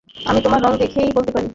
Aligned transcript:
আমি 0.25 0.39
তোমার 0.41 0.59
রঙ 0.61 0.73
দেখেই 0.77 1.15
বলতে 1.15 1.31
পারি। 1.31 1.49